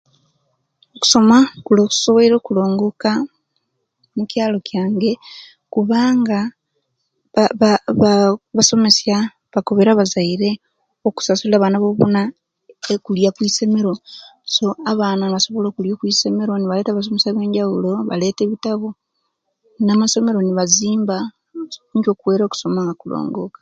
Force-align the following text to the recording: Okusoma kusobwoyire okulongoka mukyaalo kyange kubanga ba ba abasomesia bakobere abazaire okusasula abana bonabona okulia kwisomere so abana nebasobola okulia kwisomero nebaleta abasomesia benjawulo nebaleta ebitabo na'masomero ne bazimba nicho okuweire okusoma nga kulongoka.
Okusoma 0.95 1.37
kusobwoyire 1.65 2.35
okulongoka 2.37 3.11
mukyaalo 4.15 4.57
kyange 4.67 5.11
kubanga 5.73 6.39
ba 7.35 7.43
ba 7.59 7.71
abasomesia 8.53 9.17
bakobere 9.53 9.89
abazaire 9.91 10.49
okusasula 11.07 11.53
abana 11.57 11.77
bonabona 11.81 12.21
okulia 12.95 13.29
kwisomere 13.35 13.91
so 14.55 14.65
abana 14.91 15.21
nebasobola 15.25 15.67
okulia 15.67 15.95
kwisomero 15.99 16.51
nebaleta 16.55 16.89
abasomesia 16.91 17.35
benjawulo 17.37 17.89
nebaleta 17.97 18.41
ebitabo 18.43 18.87
na'masomero 19.85 20.39
ne 20.41 20.53
bazimba 20.59 21.17
nicho 21.91 22.09
okuweire 22.13 22.43
okusoma 22.45 22.79
nga 22.83 22.95
kulongoka. 23.01 23.49